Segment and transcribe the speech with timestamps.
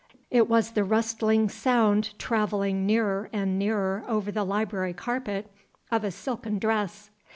[0.31, 5.45] It was the rustling sound (traveling nearer and nearer over the library carpet)
[5.91, 7.11] of a silken dress.